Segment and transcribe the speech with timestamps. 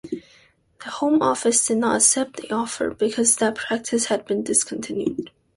[0.83, 5.29] The Home Office did not accept the offer because that practice had been discontinued.